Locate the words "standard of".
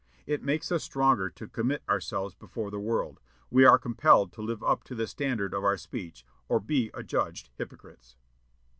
5.05-5.63